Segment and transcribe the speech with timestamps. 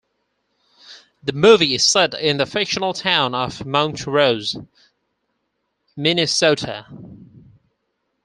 [1.21, 4.57] The movie is set in the fictional town of Mount Rose,
[5.95, 6.87] Minnesota.